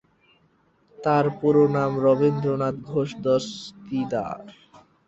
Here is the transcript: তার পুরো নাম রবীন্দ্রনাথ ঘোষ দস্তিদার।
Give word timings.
তার 0.97 1.25
পুরো 1.39 1.63
নাম 1.75 1.91
রবীন্দ্রনাথ 2.05 2.75
ঘোষ 2.89 3.09
দস্তিদার। 3.23 4.39